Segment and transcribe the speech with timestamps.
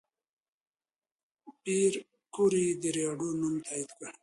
[1.61, 1.93] پېیر
[2.33, 4.11] کوري د راډیوم نوم تایید کړ.